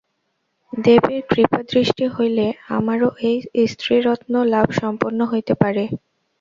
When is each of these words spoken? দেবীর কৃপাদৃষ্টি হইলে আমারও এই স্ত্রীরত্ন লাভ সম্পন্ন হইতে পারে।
দেবীর 0.73 1.21
কৃপাদৃষ্টি 1.29 2.05
হইলে 2.07 2.45
আমারও 2.77 3.09
এই 3.29 3.37
স্ত্রীরত্ন 3.67 4.33
লাভ 4.53 4.67
সম্পন্ন 4.81 5.19
হইতে 5.31 5.53
পারে। 5.61 5.83